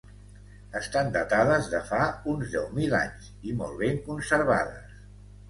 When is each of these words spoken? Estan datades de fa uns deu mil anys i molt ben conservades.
Estan 0.77 1.11
datades 1.17 1.69
de 1.73 1.81
fa 1.89 1.99
uns 2.33 2.49
deu 2.55 2.65
mil 2.79 2.97
anys 3.01 3.29
i 3.51 3.55
molt 3.61 3.79
ben 3.85 4.03
conservades. 4.09 4.99